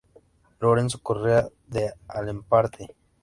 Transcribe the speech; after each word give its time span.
Lorenzo 0.59 0.97
Correa 1.03 1.47
de 1.67 1.93
Alemparte. 2.07 2.95